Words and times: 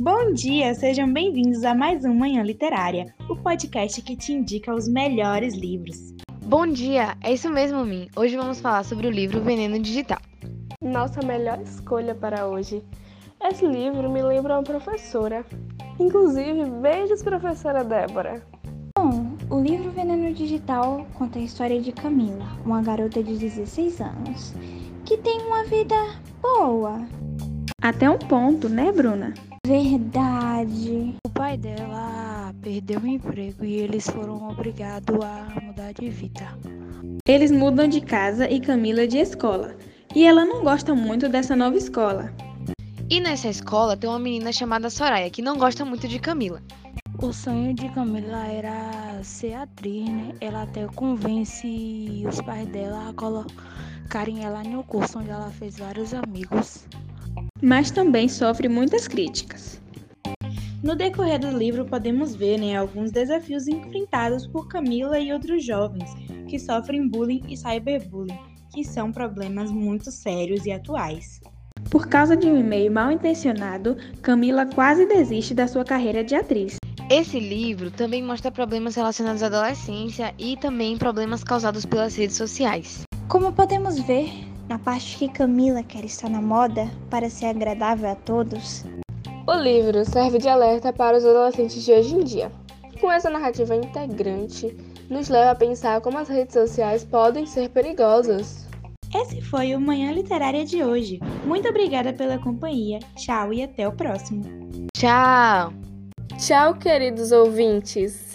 Bom 0.00 0.32
dia, 0.32 0.72
sejam 0.74 1.12
bem-vindos 1.12 1.64
a 1.64 1.74
mais 1.74 2.04
um 2.04 2.14
Manhã 2.14 2.40
Literária, 2.44 3.12
o 3.28 3.34
podcast 3.34 4.00
que 4.00 4.16
te 4.16 4.32
indica 4.32 4.72
os 4.72 4.86
melhores 4.86 5.56
livros. 5.56 6.14
Bom 6.44 6.68
dia, 6.68 7.16
é 7.20 7.32
isso 7.32 7.50
mesmo, 7.50 7.84
Min. 7.84 8.06
Hoje 8.14 8.36
vamos 8.36 8.60
falar 8.60 8.84
sobre 8.84 9.08
o 9.08 9.10
livro 9.10 9.42
Veneno 9.42 9.76
Digital. 9.76 10.20
Nossa 10.80 11.20
melhor 11.26 11.60
escolha 11.62 12.14
para 12.14 12.46
hoje. 12.46 12.80
Esse 13.42 13.66
livro 13.66 14.08
me 14.08 14.22
lembra 14.22 14.54
uma 14.54 14.62
professora. 14.62 15.44
Inclusive, 15.98 16.70
beijos, 16.80 17.20
professora 17.20 17.82
Débora. 17.82 18.40
Bom, 18.96 19.36
o 19.50 19.60
livro 19.60 19.90
Veneno 19.90 20.32
Digital 20.32 21.08
conta 21.14 21.40
a 21.40 21.42
história 21.42 21.80
de 21.80 21.90
Camila, 21.90 22.46
uma 22.64 22.80
garota 22.82 23.20
de 23.20 23.36
16 23.36 24.00
anos, 24.00 24.54
que 25.04 25.16
tem 25.16 25.40
uma 25.40 25.64
vida 25.64 25.96
boa. 26.40 26.77
Até 27.88 28.10
um 28.10 28.18
ponto, 28.18 28.68
né, 28.68 28.92
Bruna? 28.92 29.32
Verdade. 29.66 31.14
O 31.26 31.30
pai 31.30 31.56
dela 31.56 32.52
perdeu 32.60 33.00
o 33.00 33.06
emprego 33.06 33.64
e 33.64 33.76
eles 33.76 34.06
foram 34.10 34.46
obrigados 34.46 35.16
a 35.24 35.58
mudar 35.62 35.94
de 35.94 36.10
vida. 36.10 36.54
Eles 37.26 37.50
mudam 37.50 37.88
de 37.88 38.02
casa 38.02 38.46
e 38.46 38.60
Camila 38.60 39.08
de 39.08 39.16
escola. 39.16 39.74
E 40.14 40.26
ela 40.26 40.44
não 40.44 40.62
gosta 40.62 40.94
muito 40.94 41.30
dessa 41.30 41.56
nova 41.56 41.78
escola. 41.78 42.30
E 43.08 43.20
nessa 43.20 43.48
escola 43.48 43.96
tem 43.96 44.10
uma 44.10 44.18
menina 44.18 44.52
chamada 44.52 44.90
Soraya 44.90 45.30
que 45.30 45.40
não 45.40 45.56
gosta 45.56 45.82
muito 45.82 46.06
de 46.06 46.18
Camila. 46.18 46.62
O 47.22 47.32
sonho 47.32 47.72
de 47.72 47.88
Camila 47.94 48.46
era 48.48 49.18
ser 49.22 49.54
atriz, 49.54 50.10
né? 50.10 50.34
Ela 50.42 50.64
até 50.64 50.86
convence 50.88 52.22
os 52.28 52.38
pais 52.42 52.68
dela 52.68 53.08
a 53.08 53.14
colocarem 53.14 54.44
ela 54.44 54.62
no 54.62 54.84
curso 54.84 55.20
onde 55.20 55.30
ela 55.30 55.50
fez 55.52 55.78
vários 55.78 56.12
amigos. 56.12 56.86
Mas 57.62 57.90
também 57.90 58.28
sofre 58.28 58.68
muitas 58.68 59.08
críticas. 59.08 59.80
No 60.82 60.94
decorrer 60.94 61.40
do 61.40 61.50
livro 61.50 61.84
podemos 61.84 62.36
ver 62.36 62.58
né, 62.58 62.76
alguns 62.76 63.10
desafios 63.10 63.66
enfrentados 63.66 64.46
por 64.46 64.68
Camila 64.68 65.18
e 65.18 65.32
outros 65.32 65.64
jovens 65.64 66.08
que 66.48 66.58
sofrem 66.58 67.08
bullying 67.08 67.42
e 67.48 67.56
cyberbullying, 67.56 68.38
que 68.72 68.84
são 68.84 69.10
problemas 69.10 69.72
muito 69.72 70.12
sérios 70.12 70.64
e 70.66 70.70
atuais. 70.70 71.40
Por 71.90 72.06
causa 72.06 72.36
de 72.36 72.46
um 72.46 72.56
e-mail 72.56 72.92
mal 72.92 73.10
intencionado, 73.10 73.96
Camila 74.22 74.64
quase 74.66 75.04
desiste 75.06 75.52
da 75.52 75.66
sua 75.66 75.84
carreira 75.84 76.22
de 76.22 76.36
atriz. 76.36 76.76
Esse 77.10 77.40
livro 77.40 77.90
também 77.90 78.22
mostra 78.22 78.52
problemas 78.52 78.94
relacionados 78.94 79.42
à 79.42 79.46
adolescência 79.46 80.32
e 80.38 80.56
também 80.58 80.96
problemas 80.96 81.42
causados 81.42 81.84
pelas 81.84 82.14
redes 82.14 82.36
sociais. 82.36 83.02
Como 83.26 83.52
podemos 83.52 83.98
ver, 84.00 84.30
na 84.68 84.78
parte 84.78 85.16
que 85.16 85.28
Camila 85.28 85.82
quer 85.82 86.04
estar 86.04 86.28
na 86.28 86.42
moda 86.42 86.88
para 87.10 87.30
ser 87.30 87.46
agradável 87.46 88.10
a 88.10 88.14
todos, 88.14 88.84
O 89.46 89.54
livro 89.54 90.04
serve 90.04 90.36
de 90.36 90.46
alerta 90.46 90.92
para 90.92 91.16
os 91.16 91.24
adolescentes 91.24 91.82
de 91.82 91.90
hoje 91.90 92.14
em 92.14 92.22
dia. 92.22 92.52
Com 93.00 93.10
essa 93.10 93.30
narrativa 93.30 93.74
integrante, 93.74 94.76
nos 95.08 95.30
leva 95.30 95.52
a 95.52 95.54
pensar 95.54 96.02
como 96.02 96.18
as 96.18 96.28
redes 96.28 96.52
sociais 96.52 97.02
podem 97.02 97.46
ser 97.46 97.70
perigosas. 97.70 98.66
Esse 99.14 99.40
foi 99.40 99.74
o 99.74 99.80
Manhã 99.80 100.12
Literária 100.12 100.66
de 100.66 100.84
hoje. 100.84 101.18
Muito 101.46 101.66
obrigada 101.66 102.12
pela 102.12 102.38
companhia. 102.38 102.98
Tchau 103.16 103.54
e 103.54 103.62
até 103.62 103.88
o 103.88 103.92
próximo. 103.92 104.42
Tchau! 104.94 105.72
Tchau, 106.36 106.74
queridos 106.74 107.32
ouvintes! 107.32 108.26